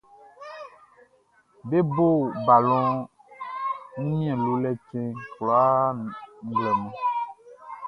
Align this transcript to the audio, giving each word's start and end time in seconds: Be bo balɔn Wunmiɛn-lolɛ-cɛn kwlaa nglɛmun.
Be 1.69 1.77
bo 1.93 2.07
balɔn 2.45 2.87
Wunmiɛn-lolɛ-cɛn 3.95 5.07
kwlaa 5.33 5.81
nglɛmun. 6.47 6.95